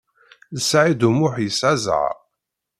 Saɛid 0.67 1.01
U 1.07 1.11
Muḥ 1.17 1.35
yesɛa 1.45 1.75
zzheṛ. 1.81 2.13